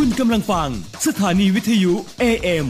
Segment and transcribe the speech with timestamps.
[0.00, 0.70] ุณกำลังฟัง
[1.06, 2.66] สถานีวิทยุ AM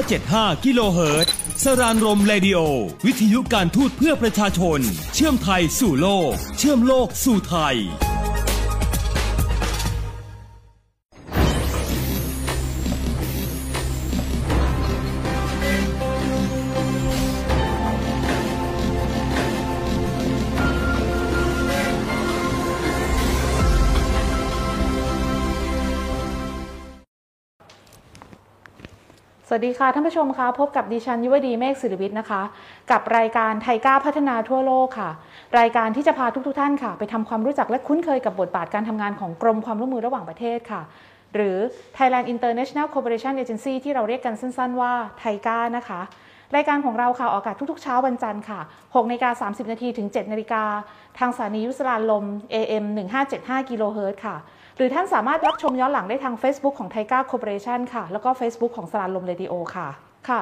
[0.00, 2.58] 1575กิโลเฮิรตซ์สรานรมเรดิโอ
[3.06, 4.80] วิทยุการทูตเพื่อประชาชน
[5.14, 7.76] เชื่อมไทยสู่โลก เชื่อมโลกสู่ไทย
[29.52, 32.42] สวัสดีค่ะท่านผู้ชมคะพบกับดิฉันยุวดีเมฆศิริวิทย์นะคะ
[32.90, 35.10] กับรายการไทยก้าพัฒนาทั่วโลกค่ะ
[35.58, 40.82] รายการที่จะพาทุกๆทท่านค่ะ ไปทำความรู้จักและคุ้นเคยกับบทบาทการทำงานของกรมความร่วมมือระหว่างประเทศค่ะ
[41.34, 41.56] หรือ
[41.96, 46.00] Thailand International Cooperation Agency ที่เราเรียกกันสั้นๆว่าไทยก้านะคะ
[46.56, 50.62] รายการของเราค่ะออกอากาศทุกๆเช้าวันจันทร์ค่ะ6นาฬิกา30นาทีถึง7นาฬิกา
[51.18, 52.84] ทางสถานียุสลานลม AM
[53.28, 54.36] 1575กิโลเฮิรตซ์ค่ะ
[54.76, 59.88] หรือท่านสามารถรับชมย้อนหลังได้ทาง Facebook ของ TICA Cooperation ค่ะ แล้วก็ Facebook ของสราญรมเรดิโอค่ะ
[60.28, 60.40] ค่ะ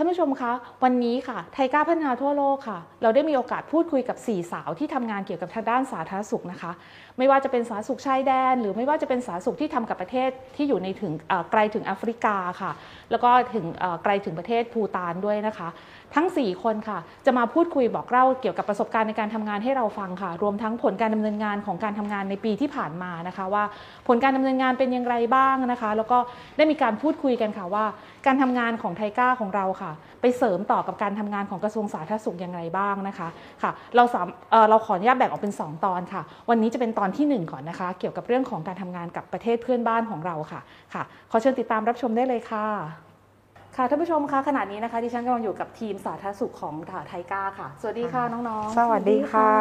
[0.00, 0.52] ่านผู้ชมคะ
[0.84, 6.72] วันนี้ค่ะ TICA พัฒนาทั่วโลกค่ะ เราได้มีโอกาสพูดคุยกับ 4 สาวที่ทำงานเกี่ยวกับทางด้านสาธารณสุขนะคะ
[7.18, 11.12] ไม่ว่าจะเป็นสาธารณสุขชายแดน หรือไม่ว่าจะเป็นสาธารณสุขที่ทำกับประเทศที่อยู่ในถึง
[11.50, 12.72] ไกลถึงแอฟริกาค่ะ
[13.10, 13.66] แล้วก็ถึง
[14.04, 15.68] ไกลถึงประเทศภูฏานด้วยนะคะ
[16.14, 23.64] ทั้ง 4 คนค่ะ จะมาพูดคุยบอกเล่าเกี่ยวกับประสบการณ์ในการทำงานให้เราฟังค่ะ รวมทั้งผลการดำเนินงานของการทำงานในปีที่ผ่านมานะคะ ว่า
[24.08, 26.18] ผลการดำเนินงานเป็นอย่างไรบ้างนะคะ แล้วก็
[26.56, 27.84] ได้มีการพูดคุยกันค่ะว่า
[28.26, 33.28] การทำงานของไทก้าของเราค่ะ ไปเสริมต่อกับการทำงานของกระทรวงสาธารณสุขอย่างไรบ้างนะคะ
[33.62, 40.60] ค่ะ เราสามเเราขออนุญาตแบ่งออกเป็น 2 ตอนค่ะ วันนี้จะเป็นตอนทีหนึ่1 ก่อนนะคะ เกี่ยวกับเรื่องของการทำงานกับประเทศเพื่อนบ้านของเราค่ะ
[40.94, 43.07] ค่ะขอเชิญติดตามรับชมได้เลยค่ะ
[43.80, 46.74] ค่ะท่านผู้ชมคะขณะนี้นะคะดิฉันกำลังอยู่กับทีมสาธารณสุขของ
[47.08, 49.52] ไทก้าค่ะ สวัสดีค่ะน้องๆสวัสดีค่ะ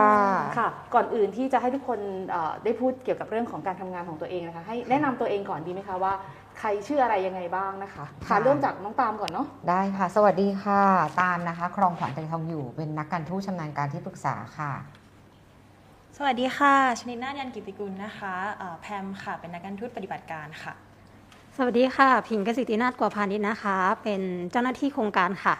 [0.58, 6.14] ค่ะ ก่อนอื่นที่จะให้ทุกคนเอ่อได้พูดเกี่ยวกับเรื่องของการทำงานของตัวเองนะคะ ให้แนะนำตัวเองก่อนดีไหมคะว่า
[6.60, 10.82] ใครชื่ออะไรยังไงบ้างนะคะค่ะค่ะเริ่มจากน้องตามก่อนเนาะได้ค่ะ สวัสดีค่ะ
[11.22, 14.72] ตามนะคะ ครองขวัญใจทองอยู่เป็นนักการทูตชำนาญการที่ปรึกษาค่ะ
[16.18, 20.74] สวัสดีค่ะชนิดนาฏยันกิติกุลนะคะเอ่อแพมค่ะ เป็นนักการทูตปฏิบัติการค่ะ
[21.60, 25.56] สวัสดีค่ะผิงกสิตินาฏกว่าพาณิชนะคะ เป็นเจ้าหน้าที่โครงการค่ะ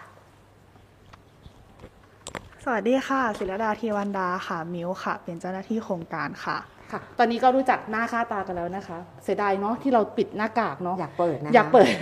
[2.64, 6.56] สวัสดีค่ะ ศิรดาเทวันดาค่ะ มิวค่ะ เป็นเจ้าหน้าที่โครงการค่ะ
[6.92, 11.92] ค่ะ ตอนนี้ก็รู้จักหน้าค่าตากันแล้วนะคะ เสียดายเนาะที่เราปิดหน้ากากเนาะอยากเปิดนะคะอยากเปิด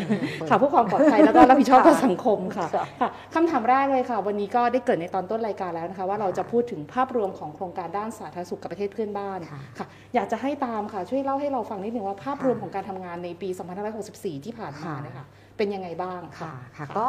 [0.48, 13.48] ค่ะเพื่อความปลอดภัยแล้วก็รับผิดชอบต่อค่ะสังคมค่ะค่ะค่ะคำถามแรกเลยค่ะ วันนี้ก็ได้เกริดในตอนต้นรายการแล้วนะคะ ว่าเราจะพูดถึงภาพรวมของโครงการด้านสาธารณสุขกับประเทศเพื่อนบ้านค่ะค่ะอยากจะให้ตามค่ะ ช่วยเล่าให้เราฟังนิดนึงว่าภาพรวมค่ะของการทำงานในปี
[13.96, 15.24] 2564 ที่ผ่านมาค่ะนะคะ
[15.56, 17.06] เป็นยังไงบ้างค่ะค่ะ ก็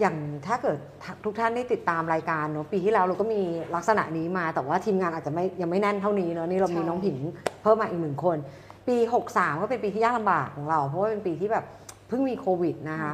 [0.00, 0.16] อย่าง
[0.46, 0.78] ถ้าเกิด
[1.24, 3.42] ทุกท่านได้ติดตามรายการเนอะปีที่แล้วเราก็มี
[3.74, 7.18] ลักษณะนี้มา แต่ว่าทีมงานอาจจะไม่ยังไม่แน่นเท่านี้เนอะนี่เรามีน้องผิง
[7.62, 8.36] เพิ่มมาอีกหนึ่งคน
[8.88, 8.96] ปี
[9.30, 11.64] 63 ก็เป็นปีที่ยากลำบากของเรา เพราะว่าเป็นปีที่แบบ
[12.08, 13.10] เพิ่งมีโควิดนะคะ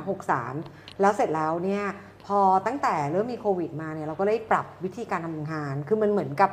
[0.49, 1.85] 63 แล้วเสร็จแล้วเนี่ย
[2.27, 6.51] พอตั้งแต่เริ่มมีโควิดมาเนี่ยเราก็ได้ปรับวิธีการทำงาน คือมันเหมือนกับ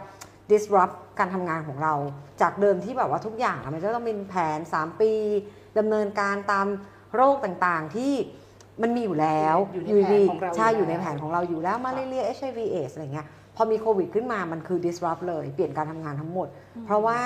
[0.51, 1.93] disrupt การทำงานของเรา
[2.41, 5.11] จากเดิมที่แบบว่าทุกอย่างอะมันจะต้องเป็นแผน 3 ปี
[5.77, 6.67] ดำเนินการตาม
[7.15, 8.13] โรคต่างๆที่
[8.81, 16.47] มันมีอยู่แล้วอยู่ในอยู่ดีแผนของเราใช่อยู่อยู่ในแล้วแผนของเราอยู่แล้วมาเรีย HIV AIDS อะไรเงี้ยพอมีโควิดขึ้นมามันคือ disrupt เลย เปลี่ยนการทำงานทั้งหมด
[16.85, 17.19] เพราะว่า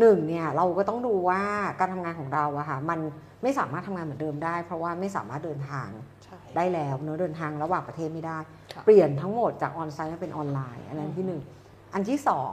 [0.00, 1.42] หนึ่งเนี่ยเราก็ต้องดูว่า
[1.80, 2.98] การทำงานของเราอะค่ะมัน
[3.42, 5.88] ไม่สามารถทำงานเหมือนเดิมได้ เพราะว่าไม่สามารถเดินทาง
[6.24, 8.38] ใช่ได้แล้วเนอะเดินทางระหว่างประเทศไม่ได้
[8.74, 11.40] ค่ะเปลี่ยนทั้งหมดจากออนไซต์มาเป็นออนไลน์ อันนั้นที่หนึ่ง
[11.94, 12.52] อันที่สอง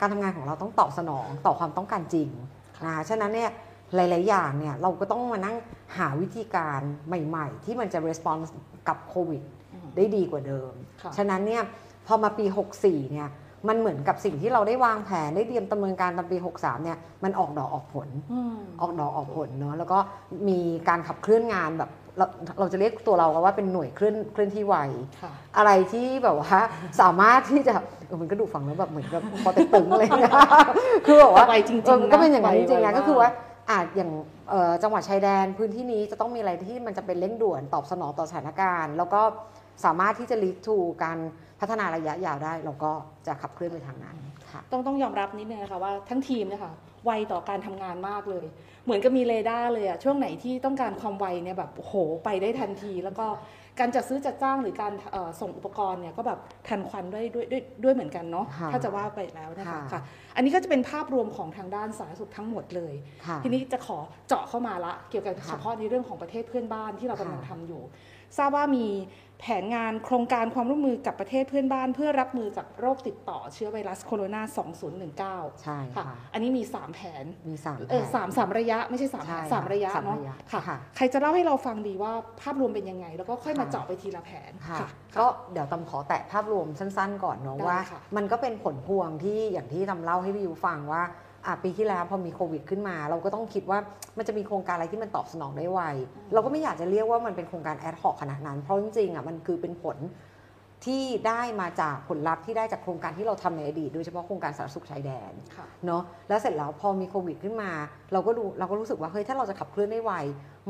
[0.00, 2.28] การทำงานของเราต้องตอบสนองต่อความต้องการจริง
[2.84, 3.50] นะคะฉะนั้นเนี่ย
[3.94, 5.56] หลาย ๆ อย่างเนี่ยเราก็ต้องมานั่ง
[5.98, 8.48] หาวิธีการใหม่ ๆ ที่มันจะ response
[8.88, 9.42] กับโควิด
[9.74, 11.62] อืมได้ดีกว่าเดิมค่ะฉะนั้นเนี่ย
[12.06, 12.44] พอมาปี
[12.78, 13.28] 64 เนี่ย
[13.68, 19.98] มันเหมือนกับสิ่งที่เราได้วางแผนได้เตรียมดำเนินการตอนปี 63 เนี่ยมันออกดอกออกผลอืมออกดอกออกผลเนาะแล้วก็
[20.48, 20.58] มี
[20.88, 22.26] การขับเคลื่อนงานแบบเรา
[22.58, 24.76] เราจะเรียกตัวเราว่าเป็นหน่วยเคลื่อนเคลื่อนที่ไว
[25.22, 26.58] ค่ะอะไรที่แบบว่า
[27.00, 27.74] สามารถที่จะ
[28.06, 30.32] เออมันก็ดูฟังแล้วแบบเหมือนกับพอเต็กตึงอะไรอย่างเงี้ย
[31.06, 33.30] คือแบบว่าไวจริงๆเออมันก็เป็นอย่างนั้นไวจริงๆไวนะมากก็คือว่า
[33.70, 34.10] อาจอย่าง
[34.50, 39.20] เอ่อจังหวัดชายแดนพื้นที่นี้จะต้องมีอะไรที่มันจะเป็นเร่งด่วนตอบสนองต่อสถานการณ์ แล้วก็
[39.84, 41.18] สามารถที่จะ lead to การ
[41.60, 42.92] พัฒนาระยะยาวได้ เราก็
[43.26, 44.16] จะขับเคลื่อนไปทางนั้น
[44.52, 46.72] ค่ะต้องต้องยอมรับนิดนึงนะคะว่าทั้งทีมเนะคะ
[47.04, 48.46] ไวต่อการทำงานมากเลย
[48.84, 51.94] เหมือนกับมีเรดาร์เลยอะช่วงไหนที่ต้องการความไวเนี่ยแบบโอ้โห
[52.24, 53.26] ไปได้ทันที แล้วก็
[53.80, 56.38] การจัดซื้อจัดจ้างหรือการเอ่อส่งอุปกรณ์เนี่ยก็แบบ
[56.68, 60.00] ทันควันด้วยด้วยด้วยด้วยเหมือนกันเนาะค่ะถ้าจะว่าไปแล้วนะคะค่ะค่ะ
[60.38, 62.94] อันนี้ก็จะเป็นภาพรวมของทางด้านสาธารณสุขทั้งหมดเลย
[63.26, 63.98] ค่ะทีนี้จะขอ
[64.28, 67.82] เจาะเข้ามาละ เกี่ยวกับค่ะเฉพาะในเรื่องของประเทศเพื่อนบ้านที่เรากำลังค่ะทำอยู่
[68.38, 68.86] ทราบว่ามี
[69.40, 74.42] แผนงานโครงการความร่วมมือกับประเทศเพื่อนบ้าน เพื่อรับมือกับโรคติดต่อเชื้อไวรัสโคโรนา
[75.46, 82.12] 2019 ใช่ค่ะค่ะอันนี้มี 3 แผน มีสามเออแผนสามสามระยะะไม่ใช่สามใช่สามระยะสามเนาะระยะค่ะค่ะ ใครจะเล่าให้เราฟังดีว่า
[82.42, 84.88] ภาพรวมเป็นยังไง แล้วก็ค่อยมาค่ะเจาะไปทีละแผนค่ะค่ะ
[85.20, 91.02] ก็เดี๋ยวตำขอแตะภาพรวมสั้น ๆ ก่อนเนาะได้ว่าค่ะมันก็เป็นผลพวงที่อย่างที่ตำเล่าให้พี่ยูฟังว่า
[91.46, 93.78] อะปีที่แล้วพอมีโควิดขึ้นมา เราก็ต้องคิดว่า
[94.18, 95.80] มันจะมีโครงการอะไรที่มันตอบสนองได้ไว
[96.32, 99.96] เราก็ไม่อยากจะเรียกว่ามันเป็นโครงการแอดฮอกขนาดนั้น เพราะจริงๆอะมันคือเป็นผล
[100.86, 107.70] ที่ได้มาจากผลลัพธ์ที่ได้จากโครงการที่เราทำในอดีตโดยเฉพาะโครงการสาธารณสุขชายแดนค่ะเนาะแล้วเสร็จแล้วพอมีโควิดขึ้นมา
[108.12, 110.12] เราก็ดูเราก็รู้สึกว่าเฮ้ยถ้าเราจะขับเคลื่อนได้ไว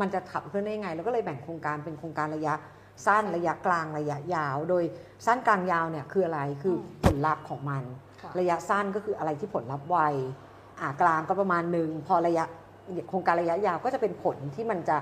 [0.00, 2.54] มันจะขับเคลื่อนได้ยังไงเราก็เลยแบ่งโครงการเป็นโครงการระยะ
[3.06, 4.84] สั้นระยะกลางระยะยาว โดย
[5.26, 6.74] สั้นกลางยาวเนี่ยคืออะไรคือ
[7.04, 8.07] ผลลัพธ์ของมันค่ะ
[8.38, 9.96] ระยะสั้นก็คืออะไรที่ผลลัพธ์ไว
[10.80, 12.44] อ่ากลางก็ประมาณหนึ่งพอระยะ
[13.08, 14.98] โครงการระยะยาวก็จะเป็นผลที่มันจะ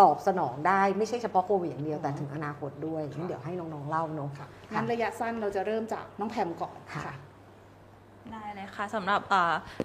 [0.00, 7.14] ตอบสนองได้ไม่ใช่เฉพาะโควิดอย่างเดียวแต่ถึงอนาคตด้วยงั้นเดี๋ยวให้น้องๆเล่าเนาะค่ะงั้นระยะสั้นเราจะเริ่มจากน้องแพมก่อนค่ะค่ะ
[8.32, 9.20] ได้เลยค่ะสำหรับ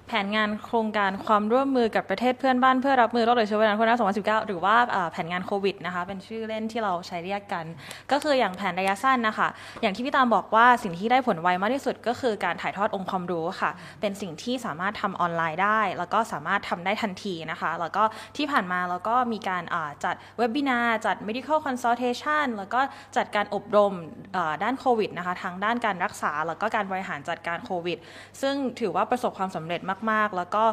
[0.06, 4.76] แผนงานโครงการความร่วมมือกับประเทศเพื่อนบ้านเพื่อรับมือโรคติดเชื้อไวรัสโควิด2019 หรือว่า
[5.12, 7.64] แผนงานโควิดนะคะเป็นชื่อเล่นที่เราใช้เรียกกัน
[8.12, 9.48] ก็คืออย่างแผนระยะสั้นนะคะ
[9.82, 13.70] อย่างที่พี่ตามบอกว่าสิ่งที่ได้ผลไวมากที่สุดก็คือการถ่ายทอดองค์ความรู้ค่ะ
[14.00, 18.02] เป็นสิ่งที่สามารถทำออนไลน์ได้ แล้วก็สามารถทำได้ทันทีนะคะ แล้วก็
[18.36, 19.62] ที่ผ่านมาเราก็มีการ
[20.04, 22.80] จัดเว็บ i นาจัด medical consultation แล้วก็
[23.16, 23.92] จัดการอบรม
[24.62, 27.98] ด้านโควิดนะคะทางด้านการรักษาแล้วก็การบริหารจัดการโควิด
[28.42, 29.80] ซึ่งถือว่าประสบความสำเร็จ
[30.10, 30.64] มากๆ แล้วก็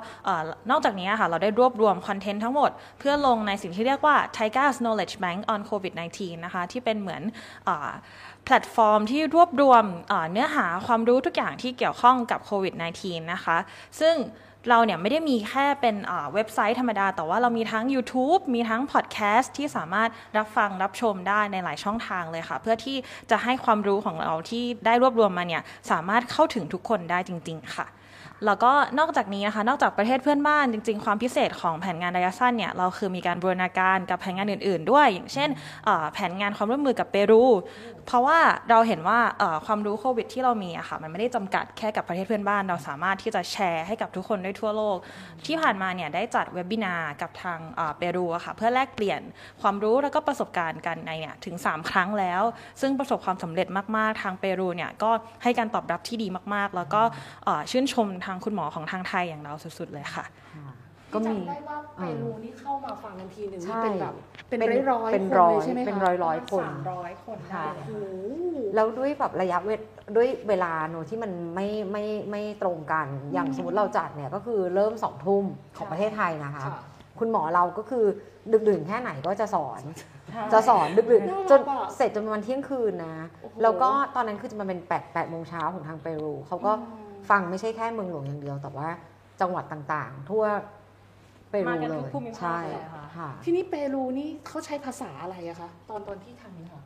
[0.72, 7.22] นอกจากนี้ค่ะเราได้รวบรวมคอนเทนต์ทั้งหมด เพื่อลงในสิ่งที่เรียกว่า Tiger's Knowledge Bank on COVID-19 นะคะที่เป็นเหมือน
[7.68, 7.70] อ
[8.46, 9.84] แพลตฟอร์มที่รวบรวม
[10.32, 12.74] เนื้อหาความรู้ทุกอย่างที่เกี่ยวข้องกับโควิด
[13.04, 13.58] -19 นะคะ
[14.00, 14.16] ซึ่ง
[14.70, 15.96] เราเนี่ยไม่ได้มีแค่เป็น
[16.34, 22.98] เว็บไซต์ธรรมดา แต่ว่าเรามีทั้ง YouTube มีทั้งพอดแคสต์ที่สามารถรับฟังรับชมได้ในหลายช่องทางเลยค่ะ เพื่อที่
[23.32, 27.88] จะให้ความรู้ของเราที่ได้รวบรวมมาเนี่ยสามารถเข้าถึงทุกคนได้จริง ๆ ค่ะ
[28.46, 35.50] แล้วก็นอกจากนี้นะคะ นอกจากประเทศเพื่อนบ้านจริง ๆ ความพิเศษของแผนงานระยะสั้นเนี่ยเราคือมีการบูรณาการกับแผนงานอื่น ๆ ด้วย อย่างเช่น
[36.14, 37.44] แผนงานความร่วมมือกับเปรู
[38.08, 38.40] เพราะว่า
[38.70, 39.20] เราเห็นว่า
[39.66, 44.98] ความรู้โควิดที่เรามีอะค่ะมันไม่ได้จำกัดแค่กับประเทศเพื่อนบ้าน เราสามารถที่จะแชร์ให้กับทุกคนได้ทั่วโลก
[45.46, 47.60] ที่ผ่านมาเนี่ยได้จัดเว็บบินาร์กับทาง
[47.98, 49.22] เปรูอะค่ะเพื่อแลกเปลี่ยน
[49.62, 52.42] ความรู้แล้วก็ประสบการณ์กันในเนี่ยถึง 3 ครั้งแล้ว
[52.82, 53.68] ซึ่งประสบความสำเร็จ
[53.98, 55.12] มาก ๆ ทางเปรูเนี่ยก็
[55.44, 57.02] ให้การตอบรับที่ดีมาก ๆ แล้วก็
[57.72, 60.26] ชื่นชมทางคุณหมอของทางไทยอย่างเราสุดๆเลยค่ะ
[60.56, 60.72] ค่ะ
[61.14, 64.14] ก็มีจำได้ว่าเปรูนี่เข้ามาฟังกันทีหนึ่งใช่นี่เป็นแบบ
[64.50, 67.92] เป็นเป็นร้อยๆเป็นคนร้อยเลยใช่ไหมคะเป็นร้อยๆคนสามร้อยคนได้ค่ะโอ้โห
[68.76, 69.82] แล้วด้วยแบบระยะเวท
[70.16, 75.46] ด้วยเวลาโนที่มันไม่ไม่ไม่ตรงกัน อย่างสมมติเราจัดเนี่ยก็คือเริ่มสองทุ่ม
[75.78, 76.82] ของประเทศไทยนะคะค่ะ
[77.20, 78.06] คุณหมอเราก็คือ
[78.52, 79.82] ดึกดื่นแค่ไหนก็จะสอน
[80.54, 88.88] จะสอนดึกดื่นน่ารักจนอะเสร็จจนประมาณเที่ยงคืนนะโอ้โหแล้วก็ตอนนั้นคือจะมาเป็น8ปดแปดโมงเช้าของทางเปรูเขาก็อืม ฟังไม่ใช่แค่เมืองหลวงอย่างเดียว แต่ว่า
[89.42, 90.44] จังหวัดต่างๆ ทั่ว
[91.50, 96.84] เปรูมากันเลทุกยภูมิภาคใช่เลยค่ะค่ะ ที่นี่เปรูนี่เขาใช้ภาษาอะไรอะคะตอนตอนที่ทำเนี่ยค่ะ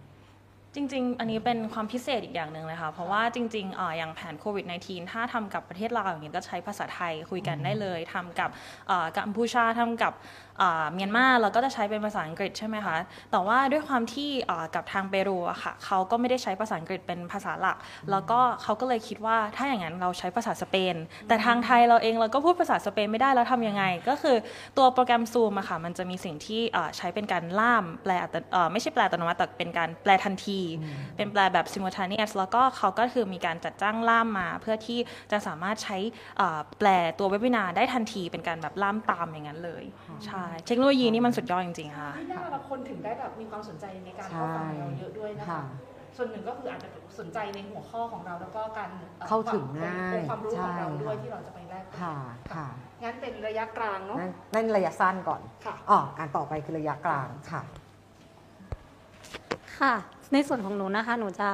[0.75, 8.49] จริง ๆ อันนี้เป็นความพิเศษอีกอย่างหนึ่งเลยค่ะ เพราะว่าจริงๆเอ่ออย่างแผนโควิด -19 ถ้าทำกับประเทศลาวอย่างเงี้ยก็ใช้ภาษาไทยคุยกันได้เลยทำกับ
[8.87, 10.13] เอ่อกัมพูชาทำกับ
[10.59, 12.95] เอ่อเมียนมาเราก็จะใช้เป็นภาษาอังกฤษใช่ไหมคะ
[13.31, 17.77] แต่ว่าด้วยความที่เอ่อกับทางเปรูอะค่ะเขาก็ไม่ได้ใช้ภาษาอังกฤษเป็นภาษาหลัก
[18.11, 20.95] แล้วก็เขาก็เลยคิดว่าถ้าอย่างนั้นเราใช้ภาษาสเปน
[21.27, 24.37] แต่ทางไทยเราเองเราก็พูดภาษาสเปนไม่ได้แล้วทำยังไง ก็คือ
[24.77, 30.59] ตัวโปรแกรมซูมอะค่ะมันจะมีสิ่งที่เอ่อใช้เป็นการล่ามแปลอัตเอ่อไม่ใช่แปลอัตโนมัติแต่เป็นการแปลทันที
[31.17, 34.99] เป็นแปลแบบ simultaneous แล้วก็เขาก็คือมีการจัดจ้างล่ามมา เพื่อที่
[35.31, 35.97] จะสามารถใช้
[36.37, 36.87] เอ่อแปล
[37.19, 39.83] ตัวเว็บวินาได้ทันที เป็นการแบบล่ามตามอย่างนั้นเลย
[40.25, 45.61] ใช่เทคโนโลยีนี่มันสุดยอดจริงๆค่ะที่น่าละคนถึงได้แบบมีความสนใจในการเข้าฟังเราเยอะด้วยนะคะค่ะ
[46.17, 46.89] ส่วนหนึ่งก็คืออาจจะ
[47.19, 48.89] สนใจในหัวข้อของเราแล้วก็การ
[49.21, 52.15] อ่อเข้าถึงง่ายองค์ความรู้ของเราใช่ด้วยค่ะที่เราจะไปแลกเปลี่ยนค่ะ
[52.55, 52.67] ค่ะ
[53.03, 57.61] งั้นเป็นระยะกลางเนาะ นั่นนั่นระยะสั้นก่อนค่ะอ๋อการต่อไปคือระยะกลางค่ะ
[59.79, 59.95] ค่ะ
[60.33, 61.49] ในส่วนของหนูนะคะ หนูจะ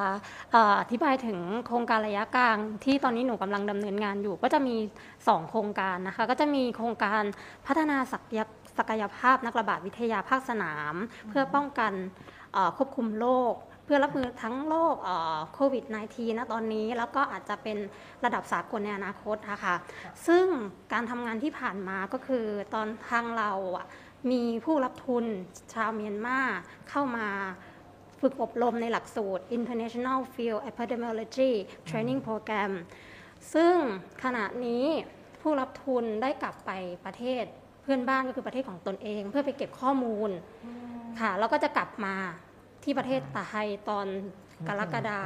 [0.51, 4.75] เอ่ออธิบายถึงโครงการระยะกลางที่ตอนนี้หนูกำลังดำเนินงานอยู่ ก็จะมี
[5.17, 7.23] 2 โครงการนะคะ ก็จะมีโครงการ
[7.67, 8.39] พัฒนาศักย
[8.77, 10.95] ศักยภาพนักระบาดวิทยาภาคสนาม
[11.29, 11.93] เพื่อป้องกัน
[12.77, 13.53] ควบคุมโรค
[13.85, 14.95] เพื่อรับมือทั้งโรค
[15.53, 17.77] โควิด -19 นะตอนนี้แล้วก็อาจจะเป็น
[18.23, 19.75] ระดับสากลในอนาคตนะคะ
[20.27, 20.45] ซึ่ง
[20.93, 23.51] การทำงานที่ผ่านมาก็คือตอนทางเรา
[24.31, 25.25] มีผู้รับทุน
[25.73, 26.39] ชาวเมียนมา
[26.89, 27.27] เข้ามา
[28.21, 31.51] ฝึกอบรมในหลักสูตร International Field Epidemiology
[31.89, 32.71] Training Program
[33.53, 33.75] ซึ่ง
[34.23, 34.85] ขณะนี้
[35.41, 36.71] ผู้รับทุนได้กลับไป
[37.05, 37.45] ประเทศ
[37.87, 40.29] พื่อนบ้านก็คือประเทศของตนเอง เพื่อไปเก็บข้อมูล
[41.19, 42.15] ค่ะ แล้วก็จะกลับมา
[42.83, 44.07] ที่ประเทศไทยตอน
[44.67, 45.19] กรกฎา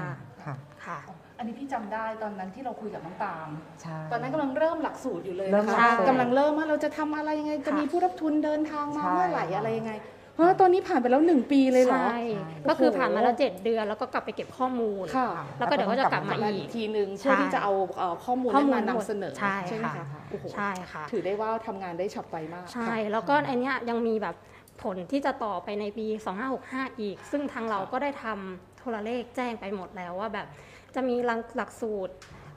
[0.44, 3.48] ค่ะค่ะออันนี้พี่จำได้ตอนนั้นที่เราคุยกับน้องตาม
[3.82, 9.92] ใช่ ตอนนั้นกำลังเริ่มหลักสูตรอยู่เลยเริ่มนะหลัคะกสูตร กำลังเริ่มว่าเราจะทำอะไรยังไง จะค่ะมีผู้รับทุนเดินทางมาใช่เมื่อไหร่ค่ะอะไรยังไง
[10.34, 12.22] เพราะว่าตอนนี้ผ่านไปแล้วหนึ่งปีเลยเหรอ ใช่
[12.70, 19.34] ก็คือผ่านมาแล้ว7เดือน แล้วก็กลับไปเก็บข้อมูล ค่ะ แล้วก็เดี๋ยวก็จะกลับมามาอีอีกกทีหนึ่งเพื่อที่จะเอาเอ่อข้อมูลข้อนั้นมูลมานำเสนอ
[19.68, 24.36] ใช่ไหมค่ะ คะโอ้โหใช่ค่ะ ถือได้ว่าทำงานได้ฉับไวมากใช่ ค่ะ แล้วก็อันเนี้ยยังมีแบบ
[24.84, 26.06] ผลที่จะต่อไปในปี
[26.54, 30.48] 2565 อีก ซึ่งทางเราก็ได้ทำโทรเลขแจ้งไปหมดแล้วว่าแบบ
[30.96, 32.14] จะมีหลักหลักสูตร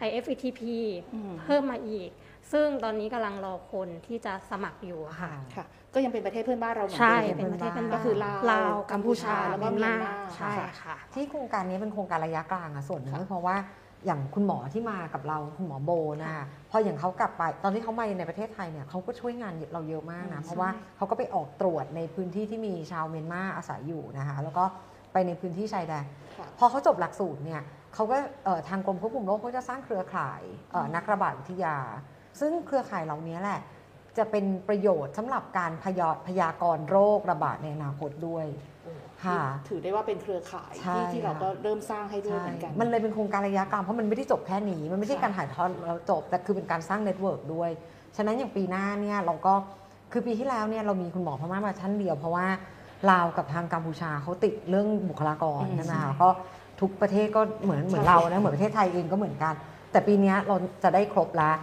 [0.07, 0.61] IFETP
[1.14, 2.11] อืม เพิ่มมาอีก
[2.52, 13.56] ซึ่งตอนนี้กำลังรอคนที่จะสมัครอยู่อะค่ะค่ะ ค่ะ ก็ยังเป็นประเทศเพื่อนบ้านเราเหมือนใช่ เดิมเป็นประเทศเป็นบ้านก็คือลาวลาวกัมพูชาแล้วก็เมียนมาใช่ค่ะ ที่โครงการนี้เป็นโครงการระยะกลางอะส่วนหนึ่งค่ะก็เพราะว่า
[14.06, 15.90] อย่างคุณหมอที่มากับเราคุณหมอโบ
[16.22, 24.64] นะพออย่างเขากลับไปตอนที่เขามาในประเทศไทยเนี่ยเขาก็ช่วยงานเราเยอะมากนะเพราะว่าเขาก็ไปออกตรวจในพื้นที่ที่มีชาวเมียนมาอาศัยอยู่นะคะแล้วก็
[25.12, 26.04] ไปในพื้นที่ชายแดน
[26.38, 27.62] ค่ะ พอเขาจบหลักสูตรเนี่ย
[27.94, 31.76] เขาก็เอ่อทางกรมควบคุมโรคเขาจะสร้างเครือข่ายเอ่อนักระบาดวิทยา
[32.40, 33.60] ซึ่งเครือข่ายเหล่านี้แหละ
[34.18, 38.46] จะเป็นประโยชน์สำหรับการพยาพยากรณ์โรคระบาดในอนาคตด้วย
[39.24, 47.70] ค่ะถือได้ว่าเป็นเครือข่ายใช่ที่ที่เราค่ะก็เริ่มสร้างให้ด้วยใช่เหมือนกัน มันเลยเป็นโครงการระยะกลางเพราะมันไม่ได้จบแค่นี้ มันไม่ใช่ค่ะการถ่ายทอดแล้วจบ แต่คือเป็นการสร้าง network ด้วย
[48.16, 49.54] ฉะนั้นอย่างปีหน้าเนี่ยเราก็
[50.12, 52.46] คือปีที่แล้วเนี่ยเรามีคุณหมอพม่ามาท่านเดียว เพราะว่า
[53.10, 56.28] ลาวกับทางกัมพูชาเขาติดเรื่องบุคลากรอืมใช่ไหมคะก็
[56.80, 59.54] ทุกประเทศก็เหมือนเหมือนเรานะเหมือนประเทศไทยเองก็เหมือนกัน
[59.92, 61.54] แต่ปีเนี้ยเราจะได้ครบแล้ว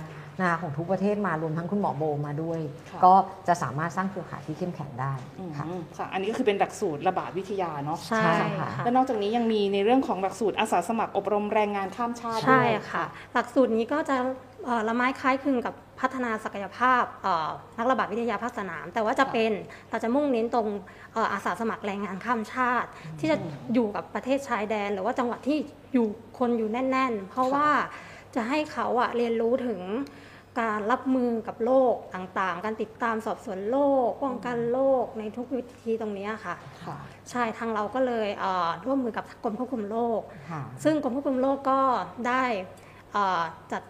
[0.43, 2.59] นะของทุกประเทศมารวมทั้งคุณหมอโบมาด้วย
[2.91, 3.13] ค่ะ ก็
[3.47, 5.65] จะสามารถสร้างเครือข่ายที่เข้มแข็งได้อืมค่ะ
[5.97, 14.17] ค่ะ อันนี้ก็คือเป็นหลักสูตรระบาดวิทยาเนาะ ใช่ใช่ค่ะ ค่ะ แล้วนอกจากนี้ยังมีในเรื่องของหลักสูตรอาสาสมัครอบรมแรงงานข้ามชาติใช่ด้วย ค่ะ หลักสูตรนี้ก็จะ
[14.65, 19.51] เอ่อละไม้คล้ายคลึงกับพัฒนาศักยภาพเอ่อนักระบาดวิทยาภาคสนาม แต่ว่าจะเป็น
[19.89, 20.67] เราจะมุ่งเน้นตรง
[21.13, 23.37] เอ่ออาสาสมัครแรงงานข้ามชาติ ที่จะ
[23.73, 25.57] อยู่กับประเทศชายแดน หรือว่าจังหวัดที่
[25.93, 26.07] อยู่
[26.39, 27.69] คนอยู่แน่น ๆ เพราะว่า
[28.35, 29.79] จะให้เขาอะเรียนรู้ถึง
[30.59, 33.77] การรับมือกับโรคต่างๆ การติดตามสอบสวนโร
[34.07, 36.55] คป้องกันโรคในทุกวิธีตรงเนี้ยค่ะ
[36.85, 36.97] ค่ะ
[37.29, 41.79] ใช่ทางเราก็เลยเอ่อร่วมมือกับกรมควบคุมโรค ค่ะซึ่งกรมควบคุมโรคก็
[42.27, 42.43] ได้
[43.11, 43.41] เอ่อ
[43.71, 43.83] จัด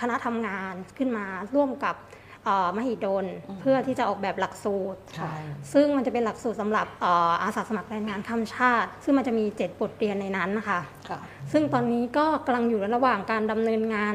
[0.00, 1.96] คณะทำงานขึ้นมาร่วมกับ
[2.44, 5.32] เอ่อมหิดลอืมเพื่อที่จะออกแบบหลักสูตร ใช่
[5.72, 11.18] ซึ่งมันจะเป็นหลักสูตรสำหรับเอ่ออาสาสมัครแรงงานข้ามชาติ ซึ่งมันจะมี 7 บทเรียนในนั้นนะคะ ค่ะ
[11.52, 14.14] ซึ่งตอนนี้ก็กำลังอยู่ในระหว่างการดำเนินงาน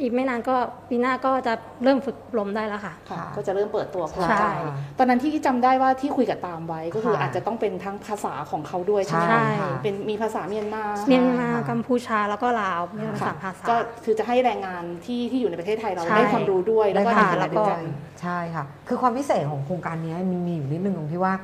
[0.00, 0.56] อีกไม่นานก็
[0.88, 1.52] ปีหน้าก็จะ
[1.84, 4.60] เริ่มฝึกอบรมได้แล้วค่ะค่ะ ค่ะ ก็จะเริ่มเปิดตัวโครงใช่การ
[4.98, 17.80] ตอนนั้นที่จำได้ว่าที่คุยกับตามไว้ก็คือค่ะอาจจะต้องเป็นทั้งภาษาของเขาด้วยใช่ไหมใช่ ค่ะเป็นมีภาษาเมียนมาเมียนมาค่ะกัมพูชาแล้วก็ลาวมีภาษาค่ะภาษา ก็คือจะให้แรงงานที่ที่อยู่ในประเทศไทยเราใช่ได้ความรู้ด้วยแล้วก็ได้ในค่ะขณะแล้วเดีก็ยวกัน
[18.22, 21.34] ใช่ค่ะ คือความพิเศษของโครงการนี้มันมีอยู่นิดนึงตรงที่ว่า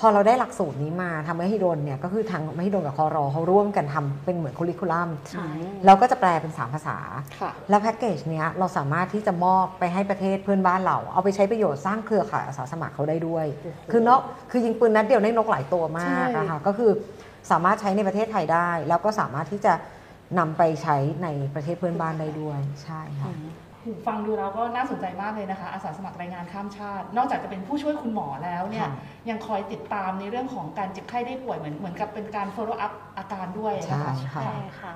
[0.00, 5.48] พอเราได้หลักสูตรนี้มาทางมหิดลเนี่ยก็คือทางมหิดลกับคอรอเขาร่วมกันทำเป็นเหมือนคุริคูลัมใช่
[5.84, 6.98] แล้วก็จะแปลเป็น 3 ภาษา
[7.40, 16.90] ค่ะ แล้วแพ็กเกจเนี้ยเราสามารถที่จะมอบไปให้ประเทศเพื่อนบ้านเรา เอาไปใช้ประโยชน์สร้างเครือข่ายอาสาสมัครเขาได้ด้วยโอ้โหคือนกคือยิงปืนนัดเดียวได้นกหลายตัวมากใช่ นะคะก็คือ
[17.50, 19.72] สามารถใช้ในประเทศไทยได้ แล้วก็สามารถที่จะ
[20.38, 23.32] นำไปใช้ในประเทศเพื่อนบ้านได้ด้วยใช่ค่ะ
[24.06, 28.92] ฟังดูแล้วก็น่าสนใจมากเลยนะคะ อาสาสมัครแรงงานข้ามชาติ นอกจากจะเป็นผู้ช่วยคุณหมอแล้วเนี่ยค่ะ
[29.28, 34.94] ยังคอยติดตามในเรื่องของการเจ็บไข้ได้ป่วยเหมือนเหมือนกับเป็นการ follow up อาการด้วยนะใช่คะค่ะใช่ค่ะ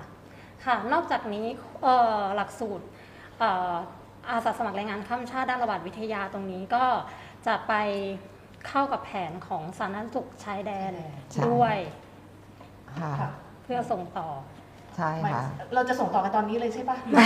[0.64, 1.47] ค่ะนอกจากนี้
[1.83, 2.85] เอ่อหลักสูตร
[3.38, 3.73] เอ่อ
[4.31, 6.85] อาสาสมัครแรงงานข้ามชาติด้านระบาดวิทยาตรงนี้ก็
[7.47, 7.75] จะไป
[8.69, 10.93] เข้ากับแผนของสาธารณสุขชายแดน
[11.33, 11.76] ใช่ด้วย
[13.00, 13.31] ค่ะค่ะ
[13.64, 14.29] เพื่อส่งต่อ
[14.96, 15.42] ใช่ค่ะ
[15.74, 17.24] เราจะส่งต่อกันตอนนี้เลยใช่ปะ ไม่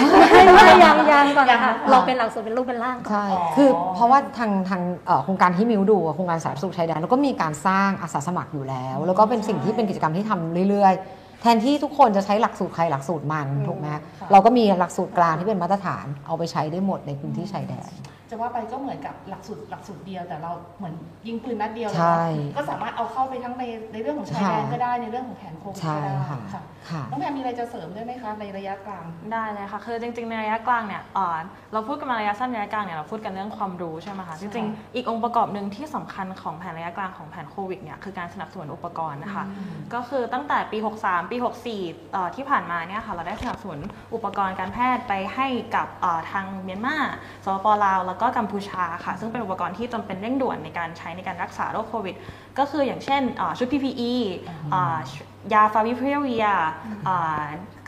[0.54, 13.86] ไม่ยังยังก่อนนะคะยังเราเป็นหลักสูตรเป็นรูปเป็นร่างก่อน ใช่ อ๋อ คือเพราะว่าทางทางเอ่อโครงการที่มิวดูอะโครงการสาธารณสุขชายแดนแล้วก็มีการสร้างอาสาสมัครอยู่แล้ว แล้วก็เป็นสิ่งที่เป็นกิจกรรมที่ทำเรื่อยๆ แทนที่ทุกคนจะใช้หลักสูตรใครหลักสูตรมันถูกไหม
[14.32, 17.90] เราก็มีหลักสูตรกลางที่เป็นมาตรฐานเอาไปใช้ได้หมดในพื้นที่ชายแดน
[18.30, 20.94] จะว่าไปก็เหมือนกับหลักสูตรหลักสูตรเดียวแต่เราเหมือน
[21.26, 31.38] ยิงปืนนัดเดียวเลยใช่เนอะก็สามารถเอาเข้าไปทั้งในในเรื่องของชายแดนค่ะก็ได้ในเรื่องของแผนโควิดใช่ก็ได้ค่ะค่ะค่ะน้องแพรมีอะไรจะเสริมด้วยไหมคะในระยะกลางได้เลยค่ะคือจริงๆในระยะกลางเนี่ยอ่า
[31.72, 39.44] เราพูดกันมาระยะสั้นระยะกลางเนี่ยเราพูดกันเรื่องความรู้ใช่ไหมคะจริงๆอีกองค์ประกอบหนึ่งที่สำคัญของแผนระยะกลางของแผนโควิดเนี่ยคือการสนับสนุนอุปกรณ์นะคะ
[39.94, 41.36] ก็คือตั้งแต่ปี 63 ปี
[41.74, 43.80] 64เอ่อที่ผ่านมาเนี่ยค่ะเราได้สนับสนุน
[44.14, 46.96] อุปกรณ์การแพทย์ไปให้กับเอ่อทางเมียนมา
[47.44, 52.14] สปปลาวแล้วก็กัมพูชาค่ะ ซึ่งเป็นอุปกรณ์ที่จำเป็นเร่งด่วนในการใช้ในการรักษาโรคโควิด
[52.58, 54.12] ก็คืออย่างเช่นเอ่อชุด PPE
[54.70, 54.98] เอ่อ
[55.52, 56.46] ยาฟาวิพิเวีย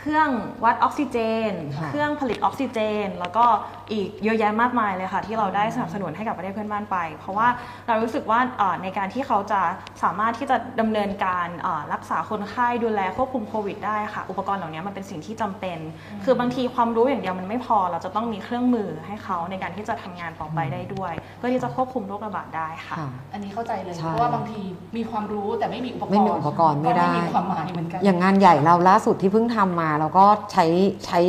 [0.01, 0.31] เครื่อง
[0.65, 1.17] วัดออกซิเจ
[1.51, 3.47] นค่ะเครื่องผลิตออกซิเจน แล้วก็
[3.93, 7.49] อีกเยอะแยะมากมายเลยค่ะ ที่เราได้สนับสนุนให้กับประเทศเพื่อนบ้านไป เพราะว่า
[7.89, 9.61] เรารู้สึกว่าเอ่อในการที่เขาจะ
[10.03, 15.79] สามารถที่จะดำเนินการเอ่อรักษาคนไข้ดูแลควบคุมโควิดได้ค่ะ อุปกรณ์เหล่านี้มันเป็นสิ่งที่จำเป็น
[16.25, 24.61] คือบางทีความรู้อย่างเดียวมันไม่พอ เราจะต้องมีเครื่องมือให้เขาในการที่จะทำงานต่อไปได้ด้วย เพื่อที่จะควบคุมโรคระบาดได้ค่ะค่ะอันนี้เข้าใจเลยใช่เพราะว่าบางที
[24.97, 30.67] มีความรู้แต่ไม่มีอุปกรณ์ไม่มีอุปกรณ์ไม่ได้ก็มีความหมายเหมือนกันอย่างงานใหญ่เราล่าสุดที่เพิ่งทำมาเราก็ใช้
[31.07, 31.21] ใช้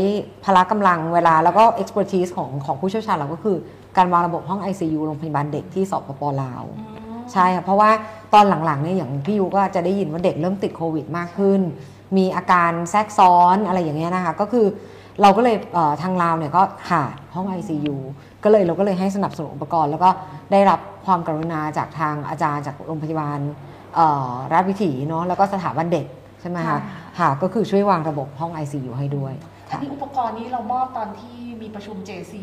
[0.45, 3.57] พละกำลังเวลาแล้วก็ expertise ของของผู้เชี่ยวชาญเราก็คือ
[3.97, 6.63] การวางระบบห้อง ICU โรงพยาบาลเด็กที่สปปลาว
[7.33, 7.89] ใช่ค่ะเพราะว่า
[8.33, 11.61] ตอนหลังๆเนี่ยอย่างพี่ยูก็จะได้ยินว่าเด็กเริ่มติดโควิดมากขึ้น
[12.17, 14.65] มีอาการแทรกซ้อนอะไรอย่างเงี้ยนะคะก็คือ
[15.21, 17.95] เราก็เลยเอ่อทางลาวเนี่ยก็ขาดห้อง ICU
[18.43, 20.09] ก็เลยเราก็เลยให้สนับสนุนอุปกรณ์ แล้วก็
[20.51, 23.39] ได้รับความกรุณาจากทางอาจารย์จากโรงพยาบาล
[23.95, 26.05] เอ่อราชวิถีเนาะแล้วก็สถาบันเด็ก
[26.41, 26.79] ใช่ไหมคะ
[27.19, 29.33] ค่ะก็คือช่วยวางระบบห้อง ICU ให้ด้วย
[29.71, 32.33] อันค่ะนี้อุปกรณ์นี้เรามอบตอนที่มีประชุม JC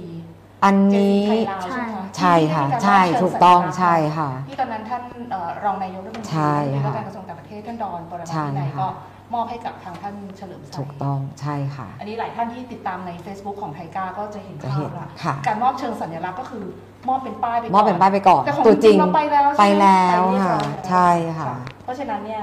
[0.65, 8.89] อัน JC นี้ไทยลาวใช่ไหมคะใช่ค่ะที่มีารใช่มบเชิญถูกต้องสัญลักษณ์ใช่ค่ะที่ตอนนั้นท่านเอ่อรองนายกรัฐมนตรีใช่และค่ะการกระทรวงต่างประเทศท่านดอนปรมัตใช่ถ์วินัยค่ะก็
[9.35, 16.65] มอบให้กับทางท่านเฉลิมชัถูยกต้องใช่ค่ะ อันนี้หลายท่านที่ติดตามใน Facebook ของไทก้าก็จะเห็นจะภาเห็พนละค่ะการมอบเชิงสัญลักษณ์ก็คือ
[17.09, 21.09] มอบเป็นป้ายไปก่อนมอบเป็นป้ายไปก่อนแต่ของตัวจริงเราไปแล้วไปใช่ไหมแล้วไปเรียบร้ค่ะอยแล้วใช่
[21.39, 21.47] ค่ะ
[21.85, 22.43] เพราะฉะนั้นเนี่ย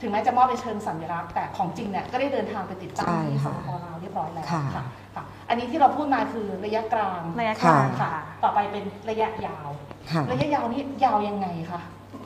[0.00, 9.68] ถึงแม้จะมอบเป็นเชิงสัญลักษณ์แต่ของจริงเนี่ยก็ได้เดินทางไปติดตั้งใช่ที่สค่ะปปลาวเรียบร้อยแล้วค่ะค่ะค่ะ อันนี้ที่เราพูดมาคือระยะกลางระยะกลางค่ะค่ะต่อไปเป็นระยะยาว
[10.10, 11.80] ค่ะ ระยะยาวนี่ยาวยังไงคะ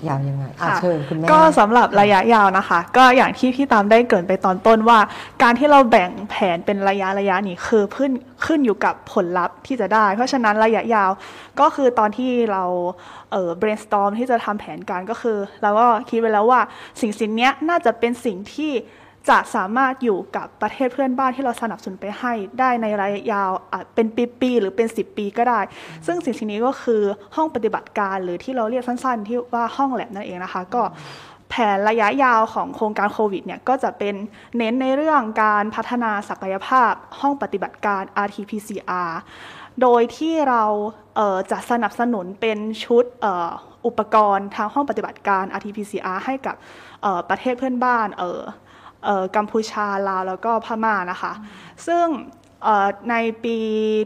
[0.09, 4.99] ยาวยังไงอะค่ะเชิญคุณแม่ก็สำหรับระยะยาวนะคะ ก็อย่างที่พี่ตามได้เกรินไปตอนต้นว่า
[5.43, 8.13] การที่เราแบ่งแผนเป็นระยะระยะนี้คือขึ้น
[8.47, 11.11] ขึ้นอยู่กับผลลัพธ์ที่จะได้ เพราะฉะนั้นระยะยาว
[11.61, 12.65] ก็คือตอนที่เรา
[13.33, 16.61] เอ่อ brainstorm ที่จะทำแผนการก็คือเราก็คิดไว้แล้วว่า
[17.01, 18.73] สิ่งสิ่งเนี้ยน่าจะเป็นสิ่งที่
[19.29, 24.07] จะสามารถอยู่กับประเทศเพื่อนบ้านที่เราสนับสนุนไปให้ได้ในระยะยาวอาจเป็น
[24.41, 25.61] ปีๆหรือเป็น 10 ปีก็ได้
[26.07, 27.03] ซึ่งสิ่งสิ่งนี้ก็คือ
[27.37, 30.83] ห้องปฏิบัติการหรือที่เราเรียกสั้นๆ ที่ว่าห้องแลบนั่นเองนะคะ ก็
[31.51, 34.15] แผนระยะยาวของโครงการโควิดเนี่ยก็จะเป็น
[34.57, 39.11] เน้นในเรื่องการพัฒนาศักยภาพห้องปฏิบัติการ RT-PCR
[39.83, 40.65] โดยที่เรา
[41.17, 43.51] เอ่อจะสนับสนุนเป็นชุดเอ่อ
[43.87, 46.57] อุปกรณ์ทางห้องปฏิบัติการ RT-PCR ให้กับ
[47.03, 48.43] เอ่อประเทศเพื่อนบ้านเอ่อเอ่อ
[49.37, 51.33] กัมพูชาลาวแล้วก็พม่านะคะ
[51.87, 52.07] ซึ่ง
[52.65, 53.57] เอ่อในปี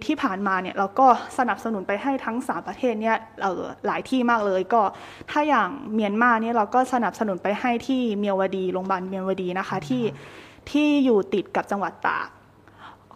[0.07, 1.07] ที่ผ่านมาเนี่ยเราก็
[1.39, 4.83] สนับสนุนไปให้ทั้ง 3 ประเทศเนี่ยเอ่อหลายที่มากเลย ก็
[5.31, 10.03] ถ้าอย่างเมียนมาเนี่ยเราก็สนับสนุนไปให้ที่เมียวดีโรงพยาบาลเมียวดีนะคะที่
[10.71, 12.29] ที่อยู่ติดกับจังหวัดตาก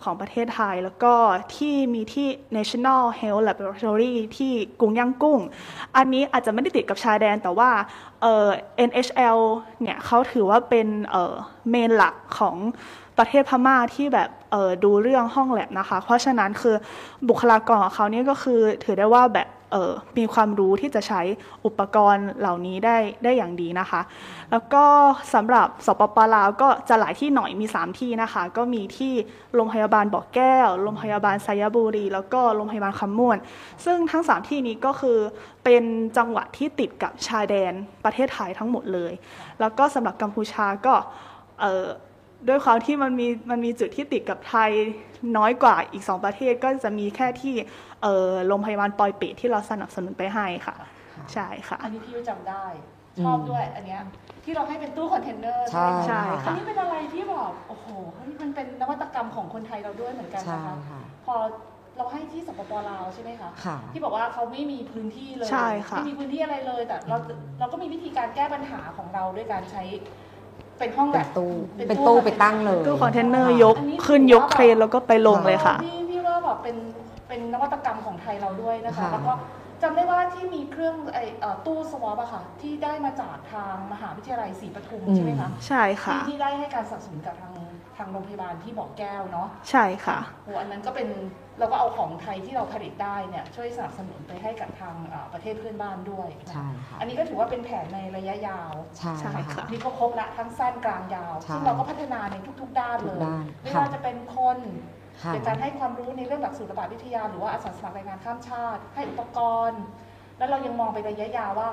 [0.03, 1.15] ของประเทศไทย แล้วก็
[1.57, 5.41] ที่มีที่ National Health Laboratory ที่กรุงย่างกุ้ง
[5.97, 7.71] อันนี้อาจจะไม่ได้ติดกับชายแดน แต่ว่า
[8.23, 8.49] เอ่อ
[8.89, 9.39] NHL
[9.83, 11.35] เนี่ยเขาถือว่าเป็นเอ่อ
[11.71, 12.57] เมนหลักของ
[13.19, 16.77] ประเทศพม่าที่แบบเอ่อดูเรื่องห้องแลบนะคะ เพราะฉะนั้นคือ
[17.29, 19.49] บุคลากรของเขาเนี่ยก็คือถือได้ว่าแบบ
[20.19, 21.23] มีความรู้ที่จะใช้
[21.67, 24.01] อุปกรณ์เหล่านี้ได้ได้อย่างดีนะคะ
[24.51, 24.85] แล้วก็
[25.35, 29.13] สำหรับสปปลาวก็จะหลายที่หน่อยมี 3 ที่นะคะ ก็มีที่
[29.55, 33.39] โรงพยาบาลบ่อแก้วโรงพยาบาลไซยบุรี แล้วก็โรงพยาบาลคำม่วน
[33.85, 35.19] ซึ่งทั้ง 3 ที่นี้ก็คือ
[35.65, 35.85] เป็น
[36.17, 37.73] จังหวัดที่ติดกับชายแดน
[38.05, 39.13] ประเทศไทยทั้งหมดเลย
[39.61, 40.95] แล้วก็สำหรับกัมพูชาก็
[42.49, 44.71] ด้วยความที่มันมีมันมีจุดที่ติดกับไทย
[45.37, 47.55] น้อยกว่าอีก 2 ประเทศก็จะมีแค่ที่
[48.03, 50.77] เอ่อโรงพยาบาลปอยเปตที่เราสนับสนุนไปให้ค่ะ
[51.33, 52.65] ใช่ค่ะ อันนี้พี่ยุ้ยจำได้
[53.25, 54.01] ชอบด้วยอันเนี้ย
[54.45, 61.35] ที่เราให้เป็นตู้คอนเทนเนอร์ใช่ไหมใช่อันค่ะนี้เป็นอะไรที่แบบโอ้โหเฮ้ยมันเป็นนวัตกรรมของคนไทยเราด้วยเหมือนกันใช่นะคะค่ะพอ
[61.97, 67.17] เราให้ที่สปป.ลาวใช่ไหมคะค่ะที่บอกว่าเขาไม่มีพื้นที่เลยใช่ค่ะไม่มีพื้นที่อะไรเลยแต่เรา
[67.61, 69.83] เราก็มีวิธีการแก้ปัญหาของเราด้วยการใช้
[70.79, 71.51] เป็นห้องเป็แบนบตู้
[71.89, 76.77] เป็นตู้ไปตั้งเลย ตู้คอนเทนเนอร์ยกอันนี้ขึ้นยกเครนแล้วก็ไปลงเลยค่ะ พี่พี่ว่าแบบเป็น
[77.29, 79.35] เป็นนวัตกรรมของไทยเราด้วยนะคะ ค่ะ แล้วก็
[79.83, 87.53] จำได้ว่าที่มีเครื่องไอเอ่อตู้ swab อะค่ะ ที่ได้มาจากทางมหาวิทยาลัยศรีปทุมใช่ไหมคะใช่ค่ะ ที่ที่ได้ให้การสนับสนุนกับทาง
[87.97, 91.09] ทางโรงพยาบาลที่บอกแก้วเนาะใช่ค่ะ โหอันนั้นก็เป็น
[91.59, 104.59] เราก็เอาของไทยที่เราผลิตได้เนี่ยช่วยสนับสนุนไปให้กับทางเอ่อประเทศเพื่อนบ้านด้วยนะใช่ค่ะอันนี้ก็ถือว่าเป็นแผนในระยะยาวใช่ใช่ค่ะนี่ก็ครบละทั้งสั้นกลางยาวใช่ซึ่งเราก็พัฒนาในทุก ๆ ด้านทุเลกยด้านไม่ค่ะว่าจะเป็นคน
[105.23, 109.83] ค่ะเป็นการให้ความรู้ในเรื่องหลักสูตรระบาดวิทยา หรือว่าอาสาสมัครแรงงานข้ามชาติ ให้อุปกรณ์
[110.39, 111.69] แล้วเรายังมองไประยะยาวว่า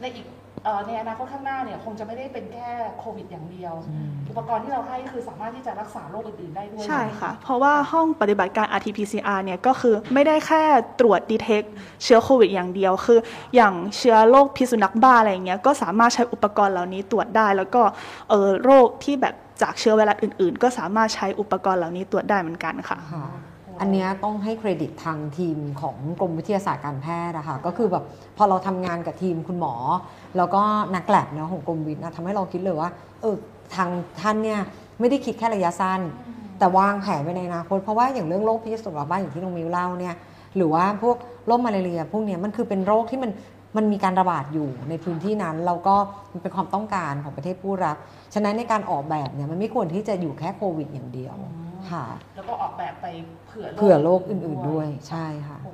[0.00, 0.26] ในอีก
[0.64, 3.74] เอ่อในอนาคตข้างหน้าเนี่ยคงจะไม่ได้เป็นแค่โควิดอย่างเดียว
[4.28, 10.62] อุปกรณ์ที่เราให้คือสามารถที่จะรักษาโรคอื่นๆได้ด้วยใช่ค่ะ เพราะว่าห้องปฏิบัติการ RT-PCR เนี่ยก็คือไม่ได้แค่
[11.00, 11.62] ตรวจดีเทค
[12.04, 13.18] เชื้อโควิดอย่างเดียว คือ
[13.56, 17.82] อย่างเชื้อโรคพิษสุนัขบ้าอะไรอย่างเงี้ยก็สามารถใช้อุปกรณ์เหล่านี้ตรวจได้ แล้วก็
[18.30, 23.26] เออโรคที่แบบจากเชื้อไวรัสอื่น ๆ ก็สามารถใช้อุปกรณ์เหล่านี้ตรวจได้เหมือนกันค่ะค่ะ
[23.80, 28.04] อันเนี้ยต้องให้เครดิตทางทีมของกรมวิทยาศาสตร์การแพทย์นะคะก็คือแบบ
[28.36, 29.74] พอเราทำงานกับทีมคุณหมอ
[30.36, 30.62] แล้วก็
[30.94, 33.34] นักแลบเนาะของกรมวิทย์นะทำให้เราคิดเลยว่าเออ
[33.74, 34.60] ทางท่านเนี่ย
[35.00, 36.00] ไม่ได้คิดแค่ระยะสั้น
[36.58, 40.14] แต่วางแผนไว้ในอนาคตเพราะว่าอย่างเรื่องโรคพิษสุนัขบ้าอย่างที่น้องมิวเล่าเนี่ย
[40.56, 43.30] หรือว่าพวกโรคมาลาเรียพวกเนี้ยมันคือเป็นโรคที่มัน
[43.76, 45.94] มันมีการระบาดอยู่ในพื้นที่นั้นแล้วก็
[46.32, 47.96] มันเป็นความต้องการของประเทศผู้รับ
[48.34, 51.36] ฉะนั้นในการออกแบบเนี่ยมันไม่ควรที่จะอยู่แค่โควิดอย่างเดียว
[51.92, 53.06] ค่ะ แล้วก็ออกแบบไป
[53.46, 55.72] เผื่อเผื่อโรคอื่นๆด้วยใช่ค่ะ โอ้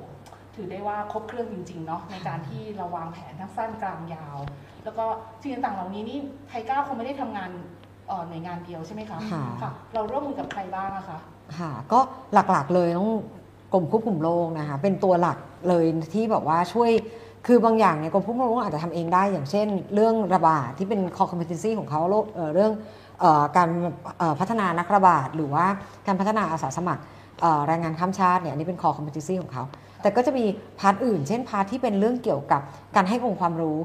[0.55, 4.37] ถือได้ว่าครบเครื่องจริง ๆ เนาะในการที่เราวางแผนทั้งสั้นกลางยาว
[4.83, 5.05] แล้วก็
[5.41, 7.49] สิ่งต่างๆเหล่านี้นี่ไทก้าคงไม่ได้ทำงาน
[8.07, 11.19] เอ่อหน่วยงานเดียวใช่ไหมคะค่ะค่ะ เราร่วมมือกับใครบ้างอะคะ
[11.59, 11.99] ค่ะ ก็
[12.33, 13.11] หลักๆเลยต้อง
[13.73, 15.37] กรมควบคุมโรคนะคะ เป็นตัวหลัก
[15.69, 16.91] เลยที่แบบว่าช่วย
[17.47, 23.00] คือบางอย่างเนี่ยกรมควบคุมโรคอาจจะทำเองได้ อย่างเช่น เรื่องระบาดที่เป็น core competency ของเขาโรคเอ่อเรื่องเออ
[23.57, 23.69] การ
[24.19, 25.65] เอ่อพัฒนานักระบาดหรือว่า
[26.07, 27.01] การพัฒนาอาสาสมัคร
[27.41, 29.63] เอ่อแรงงานข้ามชาติเนี่ยอันนี้เป็น core competency ของเขา
[30.01, 30.45] แต่ก็จะมี
[30.79, 32.61] part อื่น เช่น part ที่เป็นเรื่องเกี่ยวกับ
[32.95, 33.77] การให้องค์ความรู้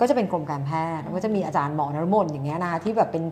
[0.00, 3.24] ก็จะเป็นกรมการแพทย์แล้วก็จะมีอาจารย์หมอนรมนอย่างเงี้ยนะคะที่แบบเป็น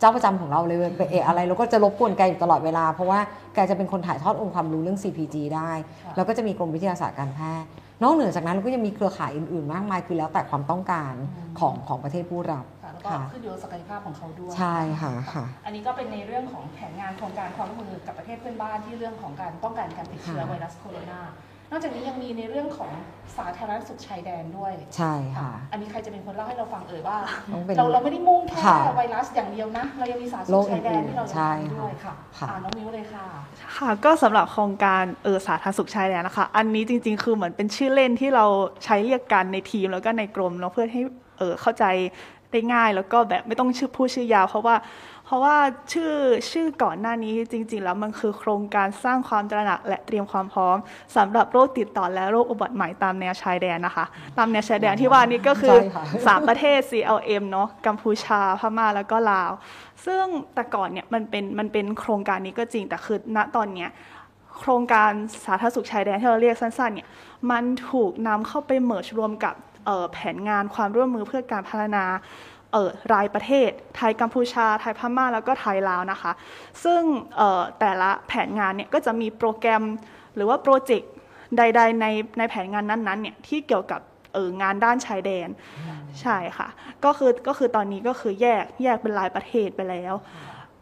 [0.00, 3.20] เจ้าประจำของเราเลยไปเอะอะไรเราก็จะรบกวนแกอยู่ตลอดเวลา เพราะว่า
[3.54, 5.70] แกจะเป็นคนถ่ายทอดองค์ความรู้เรื่อง CPG ได้
[6.04, 7.68] ค่ะแล้วก็จะมีกรมวิทยาศาสตร์การแพทย์
[8.02, 11.12] นอกเหนือจากนั้นก็ยังมีเครือข่ายอื่นๆ มากมายคือแล้วแต่ความต้องการ
[11.58, 21.20] ของของประเทศผู้รับค่ะแล้ว ก็ค่ะ ขึ้นอยู่กับศักยภาพของเขาด้วย ใช่ค่ะค่ะ อันนี้ก็เป็นในเรื่องของแผนงานโครงการความร่วมมือกับประเทศเพื่อนบ้านที่เรื่องของการป้องกันการติดเชื้อค่ะ ไวรัสโคโรนา
[21.70, 22.90] นอกจากนี้ยังมีในเรื่องของ
[23.36, 27.16] สาธารณสุขชายแดนด้วย ใช่ค่ะ อันนี้ใครจะเป็นคนเล่าให้เราฟังเอ่ยว่า
[27.54, 33.26] ต้องเป็น เราเราไม่ได้มุ่งแค่ค่ะไวรัสอย่างเดียวนะ เรายังมีสาธารณสุโรขคชายแดนที่เราอื่นๆใช่ทำด้วยค่ะค่ะ อ่าน้องมิ้วเลยค่ะ
[33.76, 38.46] ค่ะก็สำหรับโครงการเออสาธารณสุขชายแดนนะคะ อันนี้จริง ๆ คือเหมือนเป็นชื่อเล่นที่เรา
[38.84, 41.02] ใช้เรียกกันในทีมแล้วก็ในกรมเนาะเพื่อให้
[41.38, 41.84] เออเข้าใจ
[42.54, 44.76] ได้ง่าย แล้วก็แบบไม่ต้องชื่อพูดชื่อยาวเพราะว่า
[45.26, 45.56] เพราะว่า
[45.92, 46.12] ชื่อ
[46.50, 50.76] ชื่อก่อนหน้านี้จริง ๆ แล้วมันคือโครงการสร้างความตระหนักและเตรียมความพร้อม
[51.16, 54.04] สำหรับโรคติดต่อและโรคอุบัติใหม่ตามแนวชายแดนนะคะ
[54.38, 59.52] ตามแนวชายแดนที่ว่านี้ก็คือใช่ค่ะสามประเทศ CLM เนาะกัมพูชาพม่าแล้วก็ลาว
[60.06, 63.90] ซึ่งแต่ก่อนเนี่ยมันเป็นมันเป็นโครงการนี้ก็จริงแต่คือณตอนเนี้ย
[64.58, 65.10] โครงการ
[65.44, 67.08] สาธารณสุขชายแดนที่เราเรียกสั้นๆเนี่ย
[67.50, 69.73] มันถูกนำเข้าไปเมิร์ชรวมกับเอ่อ
[70.12, 72.04] แผนงานความร่วมมือเพื่อการพัฒนา
[72.72, 76.32] เอ่อรายประเทศ ไทยกัมพูชา ไทยพม่า แล้วก็ไทยลาวนะคะ
[76.84, 77.02] ซึ่ง
[77.36, 79.82] เอ่อแต่ละแผนงานเนี่ยก็จะมีโปรแกรม
[80.34, 81.10] หรือว่าโปรเจกต์
[81.58, 82.06] ใด ๆ ใน
[82.38, 84.00] ในแผนงานนั้นๆเนี่ยที่เกี่ยวกับ
[84.32, 85.48] เอองานด้านชายแดน
[86.20, 86.68] ใช่ค่ะ
[87.04, 90.14] ก็คือก็คือตอนนี้ก็คือแยกแยกเป็นรายประเทศไปแล้ว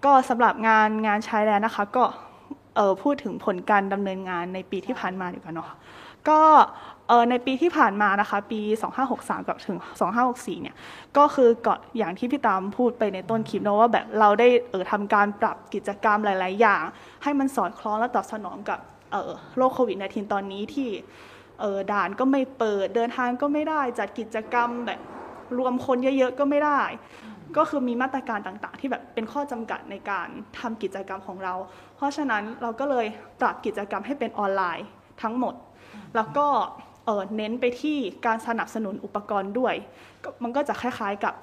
[0.04, 2.04] ก็สำหรับงานงานชายแดนนะคะก็
[2.76, 5.70] เอ่อพูดถึงผลการดำเนินงานในปีที่ผ่านมาดีกว่าเนาะ
[6.28, 6.91] ก็เอ่อ
[7.30, 8.60] ในปีที่ผ่านมานะคะ ปี
[9.04, 9.78] 2563 กับถึง
[10.20, 10.76] 2564 เนี่ย
[11.16, 16.82] ก็คือก่อนอย่างที่พี่ตามพูดไปในต้นคลิปเนาะว่าแบบเราได้เออทำการปรับกิจกรรมหลาย ๆ อย่าง
[17.22, 18.78] ให้มันสอดคล้องและตอบสนองกับ
[19.12, 20.88] เอ่อโรคโควิด -19 ตอนนี้ที่
[21.60, 25.00] เออด่านก็ไม่เปิดเดินทางก็ไม่ได้จัดกิจกรรมแบบ
[25.58, 26.80] รวมคนเยอะ ๆ ก็ไม่ได้
[27.56, 31.54] ก็คือมีมาตรการต่างๆ ที่แบบเป็นข้อจำกัดในการทำกิจกรรมของเรา
[31.96, 33.06] เพราะฉะนั้นเราก็เลย
[33.40, 34.86] ปรับกิจกรรมให้เป็นออนไลน์
[35.22, 35.54] ทั้งหมด
[36.16, 36.46] แล้วก็
[37.36, 39.74] เน้นไปที่การสนับสนุนอุปกรณ์ด้วย
[40.42, 41.34] มันก็จะคล้ายๆกับ